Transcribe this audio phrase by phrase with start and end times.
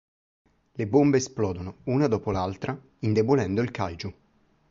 [0.71, 4.13] Le bombe esplodono una dopo l'altra, indebolendo il kaiju.